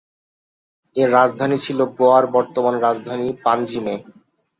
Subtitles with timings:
[0.95, 3.95] এর রাজধানী ছিল গোয়ার বর্তমান রাজধানী পানজিমে।